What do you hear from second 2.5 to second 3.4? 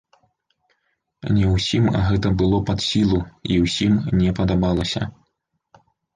пад сілу